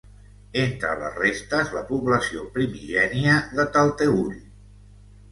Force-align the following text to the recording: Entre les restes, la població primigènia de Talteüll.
Entre 0.59 0.93
les 1.01 1.17
restes, 1.17 1.67
la 1.75 1.83
població 1.91 2.45
primigènia 2.55 3.35
de 3.61 3.67
Talteüll. 3.77 4.33